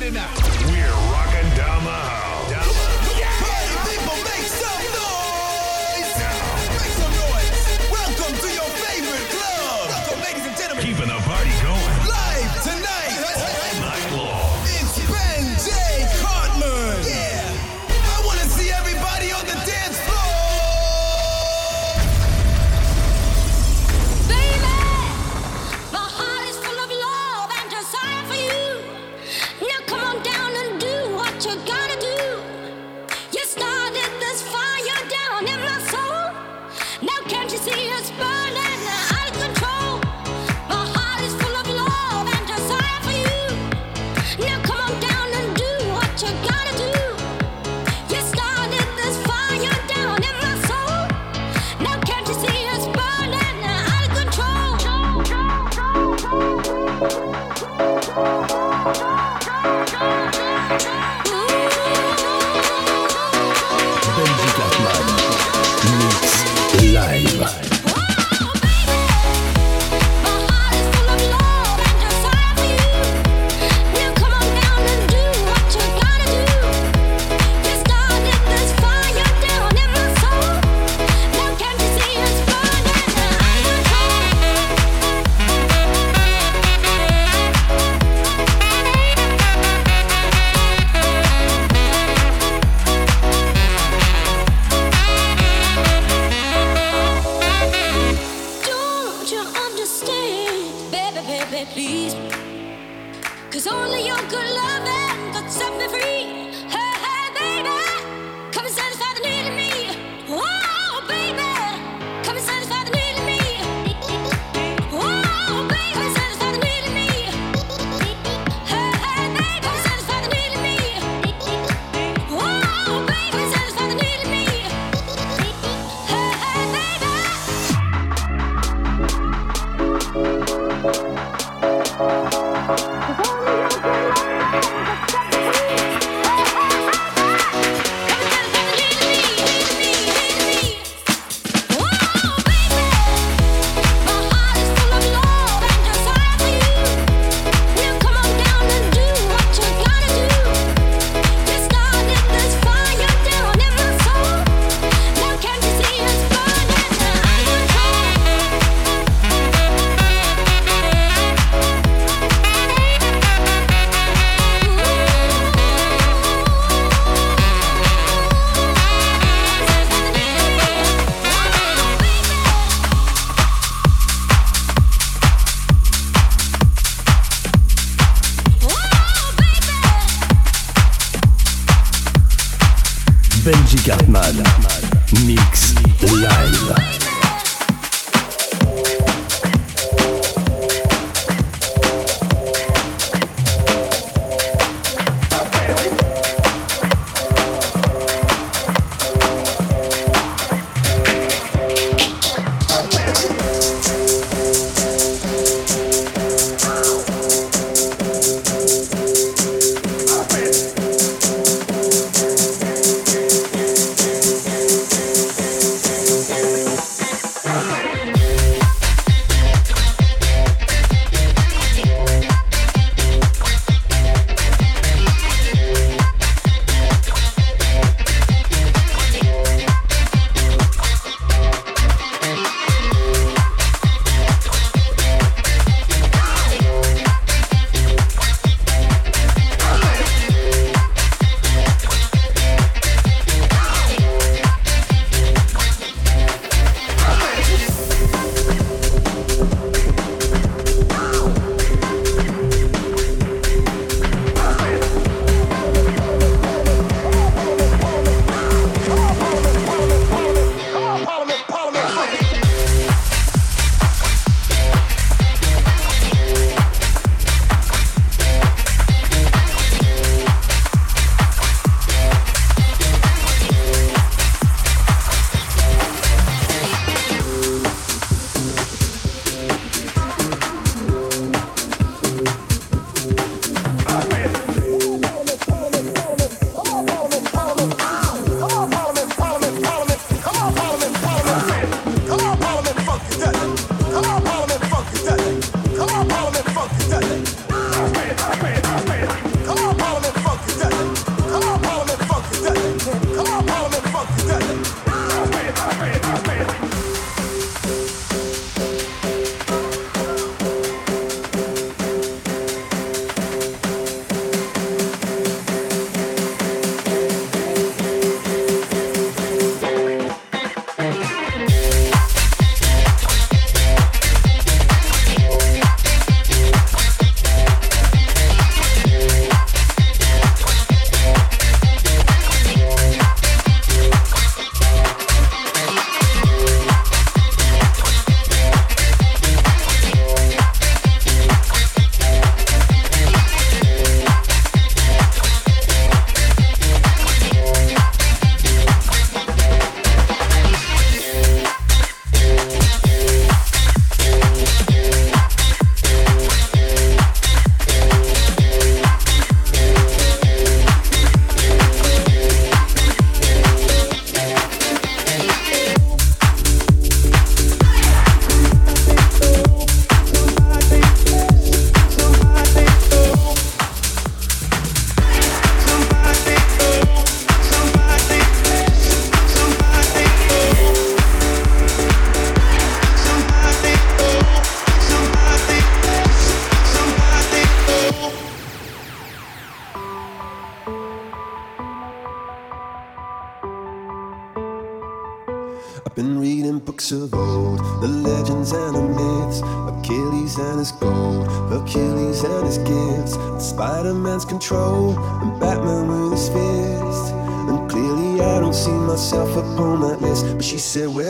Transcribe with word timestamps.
get 0.00 0.14
it. 0.14 0.20
We're 0.70 0.92
rocking 1.12 1.56
down 1.56 1.84
the 1.84 1.90
house. 1.90 2.17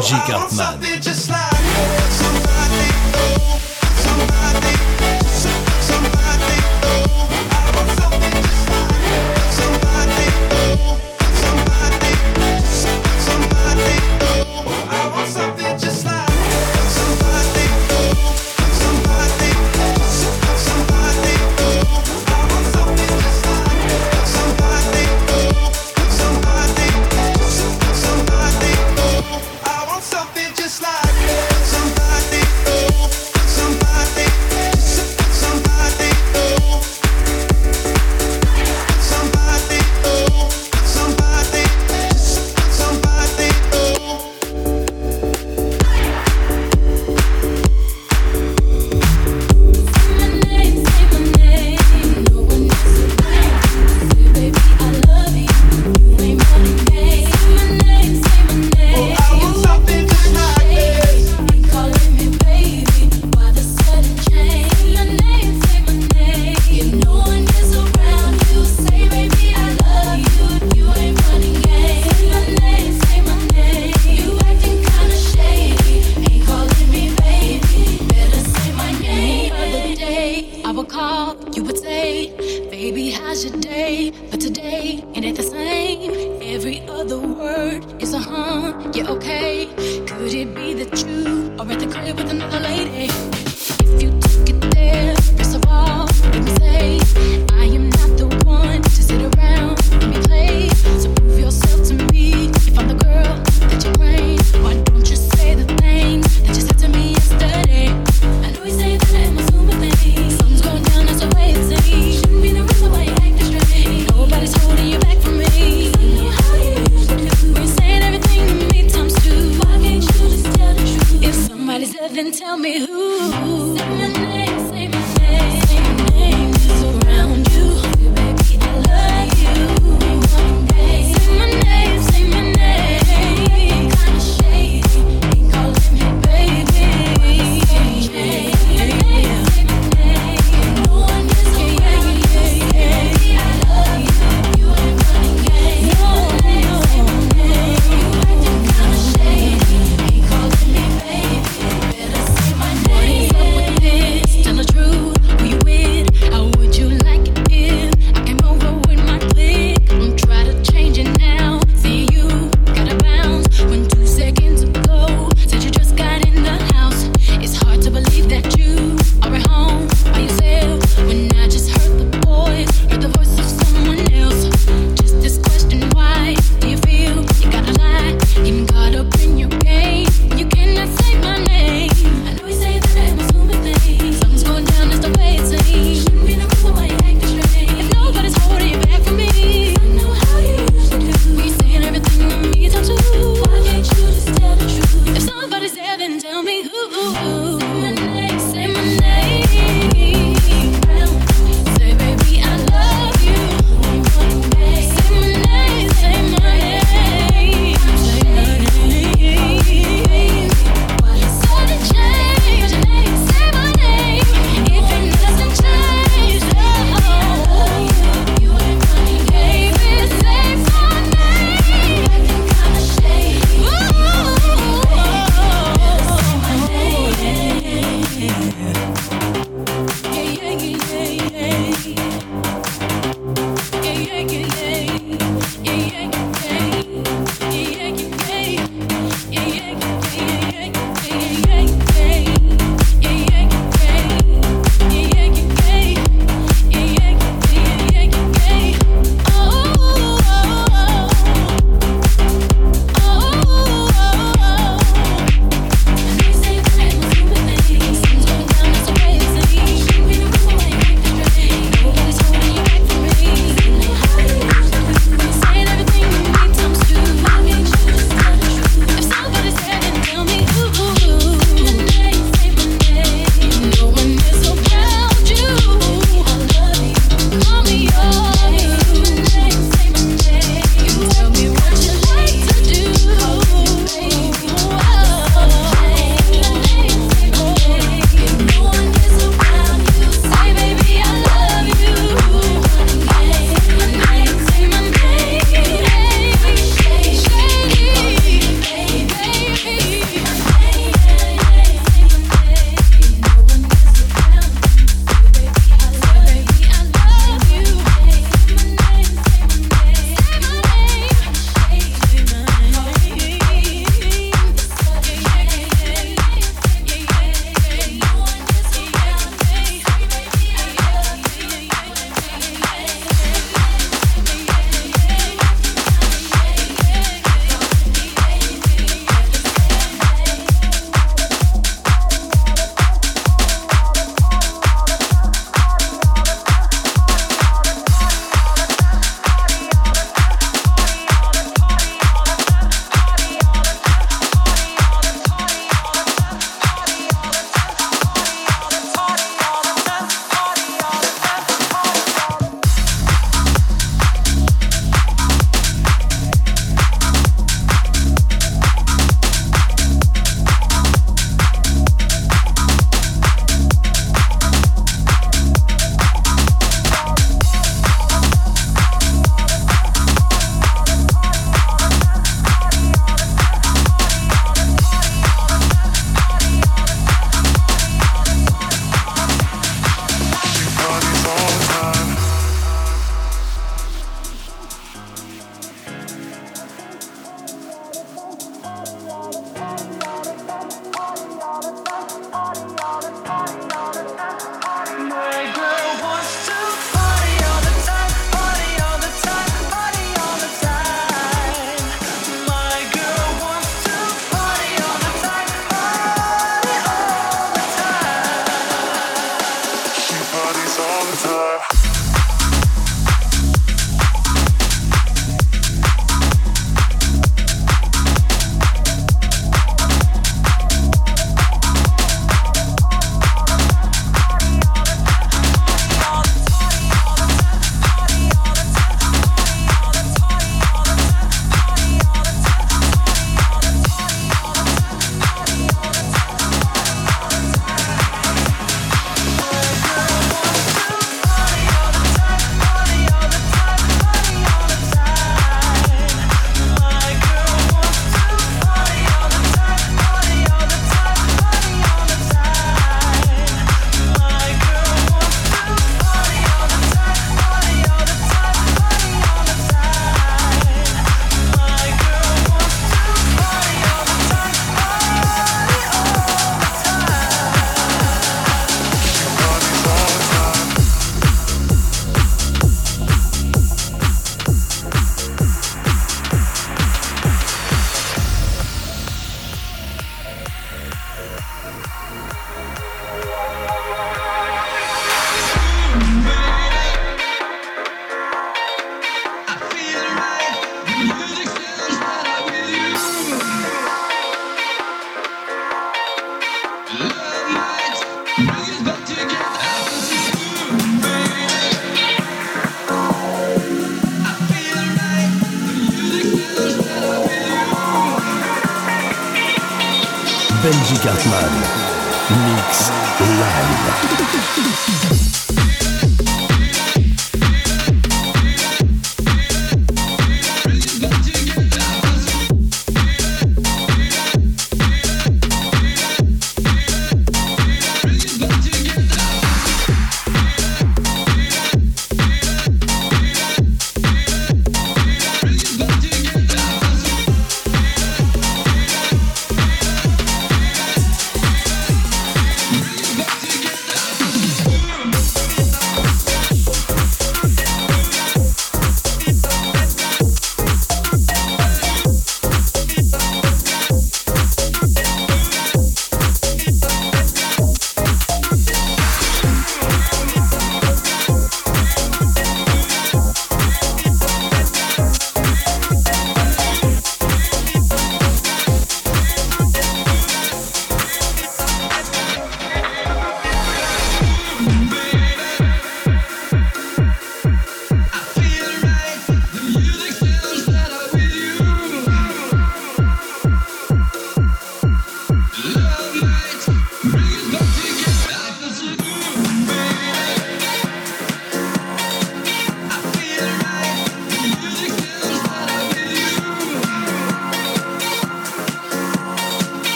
G 0.00 0.14
Cartman. 0.26 0.78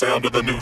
Sound 0.00 0.24
of 0.24 0.32
the 0.32 0.42
new 0.42 0.58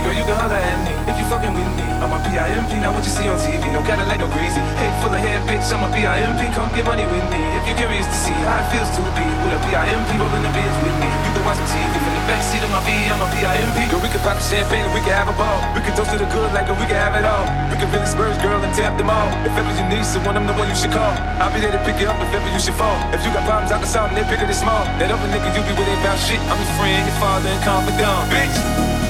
girl, 0.00 0.16
you 0.16 0.24
can 0.24 0.36
holler 0.36 0.56
at 0.56 0.78
me 0.84 0.92
if 1.10 1.16
you 1.20 1.26
fucking 1.28 1.52
with 1.52 1.72
me. 1.76 1.84
I'm 2.00 2.12
a 2.12 2.18
PIMP, 2.24 2.72
not 2.80 2.96
what 2.96 3.04
you 3.04 3.12
see 3.12 3.28
on 3.28 3.36
TV. 3.36 3.60
No 3.72 3.84
kind 3.84 4.00
of 4.00 4.08
like 4.08 4.20
no 4.20 4.28
greasy. 4.32 4.60
Head 4.80 4.92
full 5.04 5.12
of 5.12 5.20
hair, 5.20 5.36
bitch. 5.44 5.68
I'm 5.68 5.84
a 5.84 5.88
PIMP. 5.92 6.40
Come 6.56 6.68
get 6.72 6.84
money 6.88 7.04
with 7.04 7.26
me 7.28 7.40
if 7.60 7.62
you're 7.68 7.76
curious 7.76 8.08
to 8.08 8.16
see 8.16 8.36
how 8.48 8.60
it 8.60 8.66
feels 8.72 8.88
to 8.96 9.00
be 9.12 9.26
with 9.44 9.56
a 9.56 9.60
PIMP 9.68 10.08
rolling 10.16 10.44
the 10.44 10.52
bins 10.56 10.76
with 10.80 10.96
me. 10.96 11.08
You 11.08 11.30
can 11.36 11.42
watch 11.44 11.60
some 11.60 11.68
TV 11.68 11.92
from 11.92 12.12
the 12.16 12.24
backseat 12.24 12.62
of 12.64 12.70
my 12.72 12.80
V. 12.88 12.88
I'm 13.12 13.20
a 13.20 13.28
PIMP. 13.28 13.76
Girl, 13.92 14.00
we 14.00 14.08
can 14.08 14.22
pop 14.24 14.40
the 14.40 14.44
champagne 14.44 14.84
and 14.88 14.94
we 14.96 15.00
can 15.04 15.12
have 15.12 15.28
a 15.28 15.36
ball. 15.36 15.60
We 15.76 15.84
can 15.84 15.92
toast 15.92 16.10
to 16.12 16.16
the 16.16 16.28
good 16.32 16.50
like 16.56 16.66
we 16.72 16.86
can 16.88 16.96
have 16.96 17.14
it 17.20 17.26
all. 17.28 17.44
We 17.68 17.76
can 17.76 17.92
really 17.92 18.08
spurs, 18.08 18.40
girl, 18.40 18.56
and 18.64 18.72
tap 18.72 18.96
them 18.96 19.12
all. 19.12 19.28
If 19.44 19.52
ever 19.52 19.72
you 19.76 19.84
need 19.92 20.08
someone, 20.08 20.40
I'm 20.40 20.48
the 20.48 20.56
one 20.56 20.72
you 20.72 20.78
should 20.78 20.94
call. 20.96 21.12
I'll 21.36 21.52
be 21.52 21.60
there 21.60 21.72
to 21.76 21.82
pick 21.84 22.00
you 22.00 22.08
up 22.08 22.16
if 22.24 22.32
ever 22.32 22.48
you 22.48 22.60
should 22.60 22.78
fall. 22.80 22.96
If 23.12 23.20
you 23.28 23.30
got 23.36 23.44
problems, 23.44 23.72
I 23.72 23.76
can 23.76 23.90
solve 23.90 24.08
them. 24.08 24.24
They're 24.24 24.30
bigger 24.32 24.48
than 24.48 24.56
small. 24.56 24.88
That 24.96 25.12
other 25.12 25.28
nigga 25.28 25.52
you 25.52 25.62
be 25.68 25.76
with 25.76 25.84
ain't 25.84 26.00
about 26.00 26.16
shit. 26.16 26.40
I'm 26.48 26.56
your 26.56 26.72
friend, 26.80 27.02
your 27.04 27.18
father, 27.20 27.52
and 27.52 27.60
confidant, 27.60 28.24
bitch. 28.32 28.56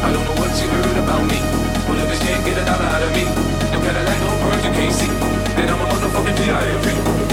I 0.02 0.10
don't 0.10 0.24
know 0.24 0.39
what 0.50 0.62
you 0.62 0.68
heard 0.68 0.98
about 0.98 1.22
me. 1.22 1.38
But 1.86 1.98
if 1.98 2.10
bitch 2.10 2.20
can't 2.26 2.44
get 2.44 2.58
a 2.58 2.64
dollar 2.64 2.84
out 2.84 3.02
of 3.02 3.12
me, 3.14 3.24
no 3.70 3.78
Cadillac, 3.80 4.20
no 4.20 4.30
birds 4.42 4.64
you 4.64 4.72
can't 4.72 4.94
see. 4.94 5.06
Then 5.54 5.70
I'm 5.70 5.80
a 5.80 5.86
motherfucking 5.86 6.36
P.I.M.P. 6.36 7.29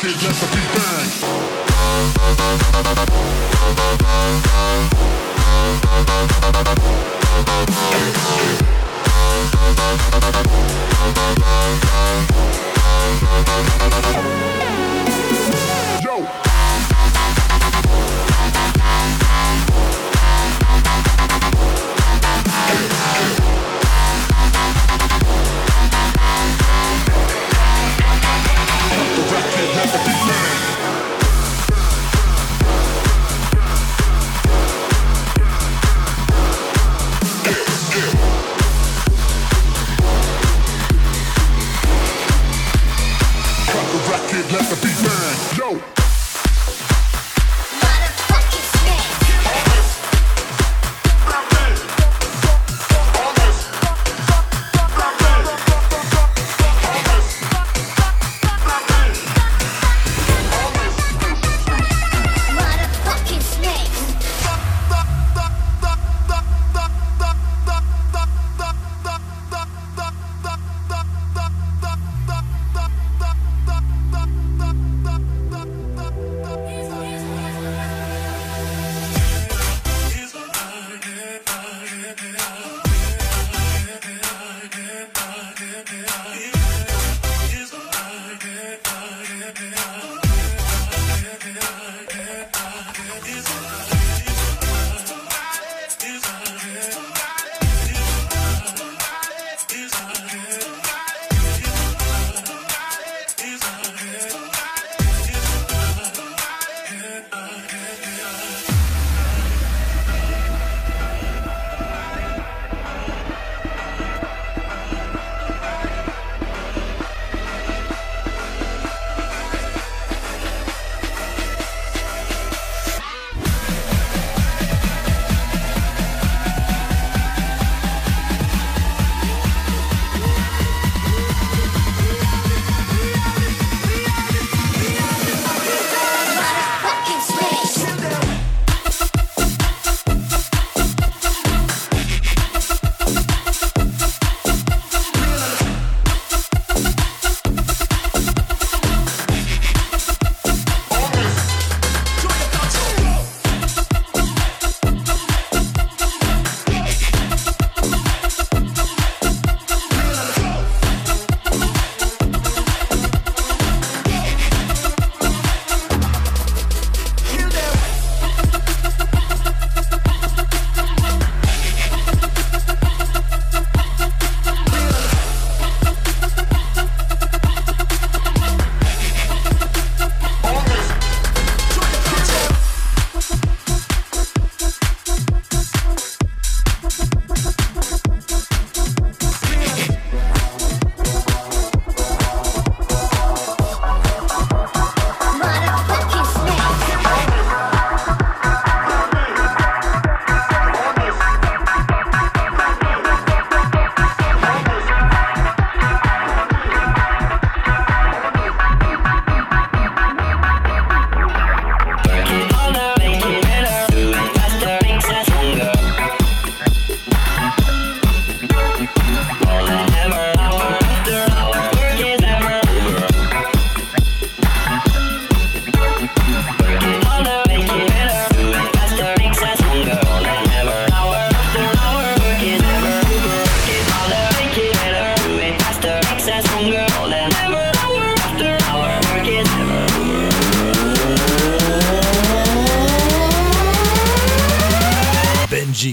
It's 0.00 0.22
just 0.22 0.44
a 0.44 0.46
big 0.54 0.62
bang. 0.74 1.10
Yo! 16.00 16.47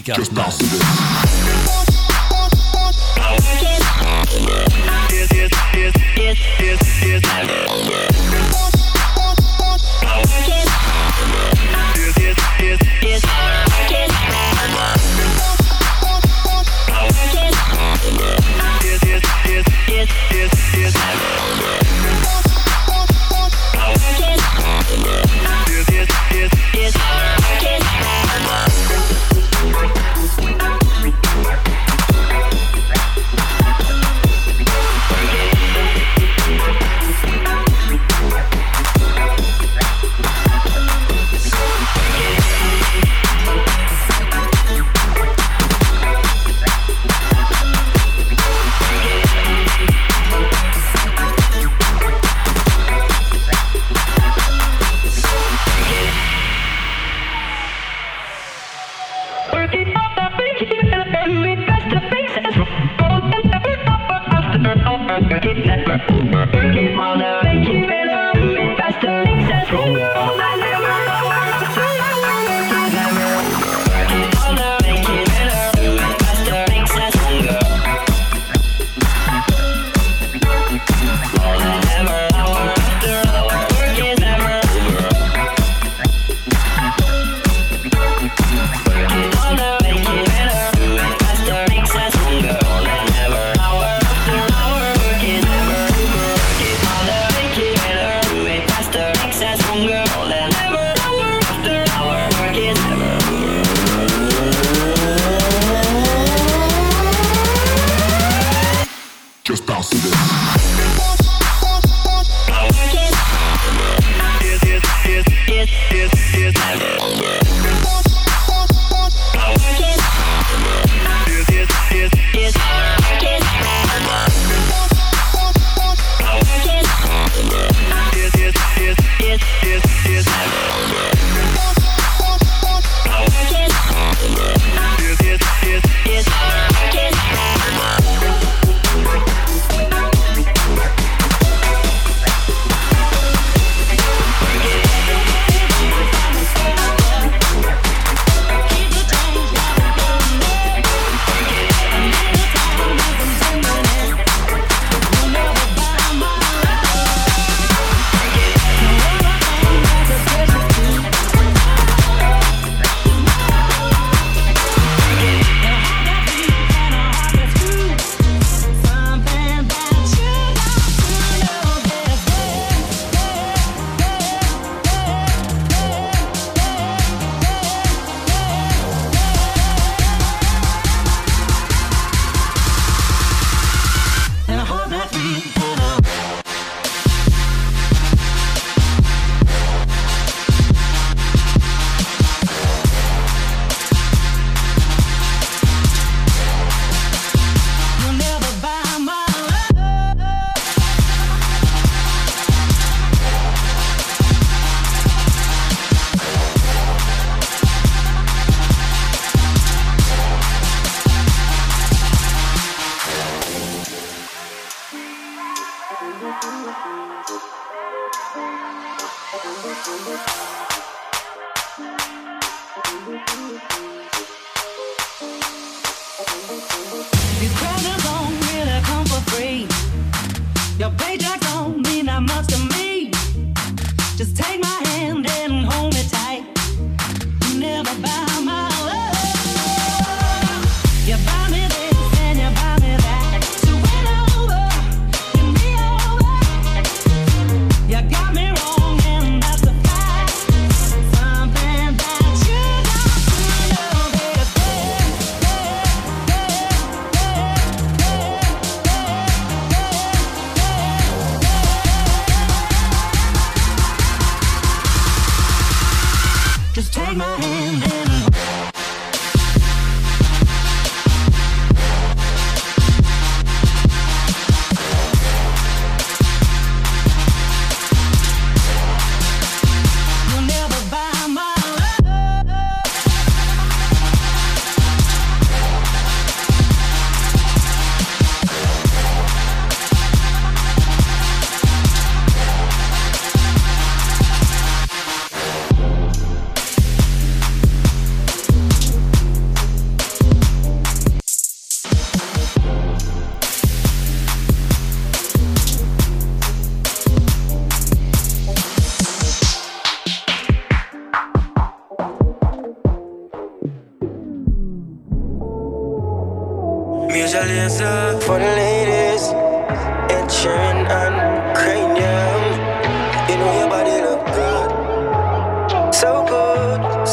Benji 0.06 1.14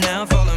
now, 0.00 0.26
follow 0.26 0.53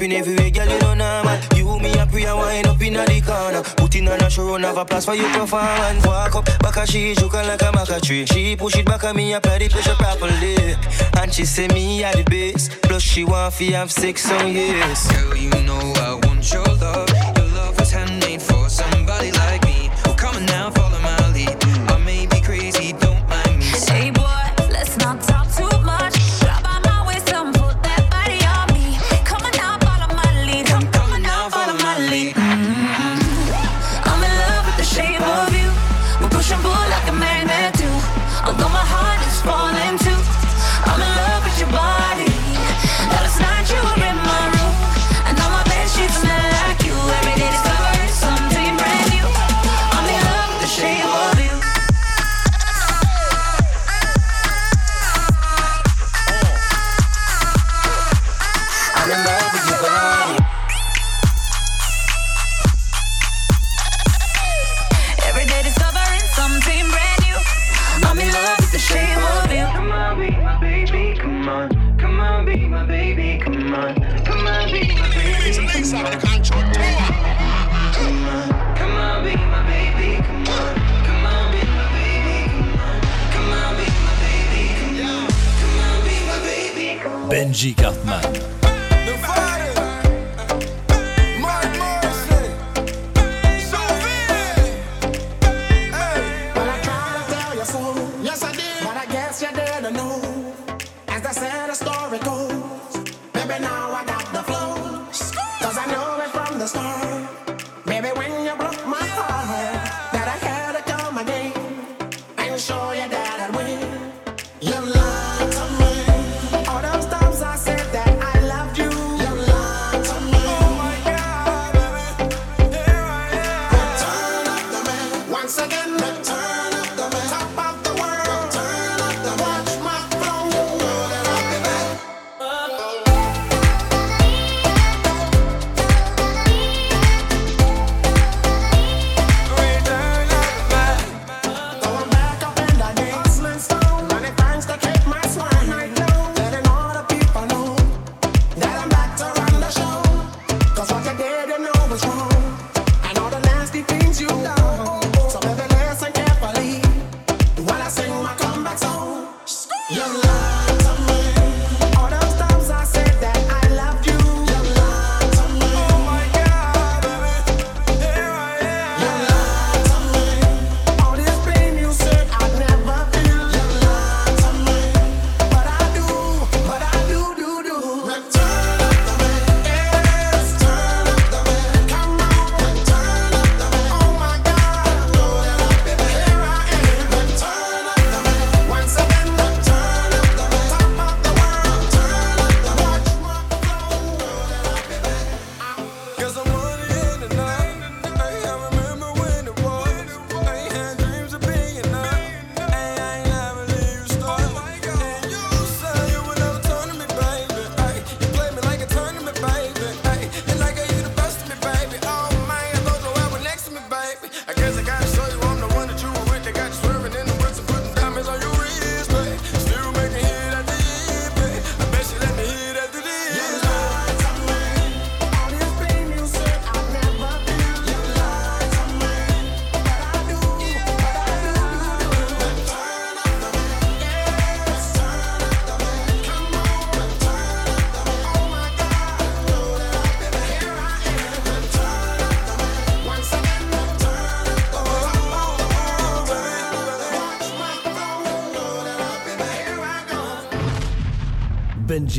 stepping 0.00 0.16
everywhere, 0.16 0.50
girl, 0.50 0.68
you 0.68 0.78
don't 0.78 0.98
know, 0.98 1.22
man. 1.24 1.42
You, 1.56 1.78
me, 1.78 1.92
and 1.98 2.10
Priya 2.10 2.34
wind 2.34 2.66
up 2.66 2.80
in 2.80 2.96
a 2.96 3.04
the 3.04 3.20
corner. 3.20 3.62
Putting 3.76 4.08
on 4.08 4.20
a 4.20 4.30
show, 4.30 4.56
have 4.56 4.76
a 4.76 4.84
place 4.84 5.04
for 5.04 5.14
you 5.14 5.22
your 5.22 5.32
performance. 5.32 6.06
Walk 6.06 6.34
up, 6.36 6.44
back 6.60 6.76
at 6.78 6.88
she, 6.88 7.14
joking 7.14 7.46
like 7.46 7.60
a 7.62 7.66
maca 7.66 8.00
tree. 8.00 8.24
She 8.26 8.56
push 8.56 8.76
it 8.76 8.86
back 8.86 9.04
at 9.04 9.14
me, 9.14 9.34
apply 9.34 9.58
the 9.58 9.68
pressure 9.68 9.94
properly. 9.94 10.76
And 11.20 11.32
she 11.32 11.44
say 11.44 11.68
me 11.68 12.02
at 12.04 12.16
the 12.16 12.24
base. 12.24 12.68
Plus 12.82 13.02
she 13.02 13.24
want 13.24 13.54
fi 13.54 13.72
have 13.72 13.92
sex 13.92 14.30
on 14.30 14.52
yes. 14.52 15.10
Girl, 15.12 15.36
you 15.36 15.50
know 15.50 15.92
I 15.96 16.14
want 16.26 16.50
your 16.52 16.64
love. 16.64 17.08
Your 17.36 17.48
love 17.48 17.78
was 17.78 17.90
handmade 17.92 18.42
for 18.42 18.68
some. 18.68 18.89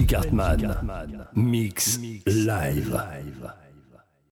Magic 0.02 0.18
Hartman. 0.18 1.28
Mix 1.36 2.00